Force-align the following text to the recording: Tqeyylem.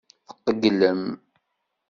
Tqeyylem. 0.43 1.03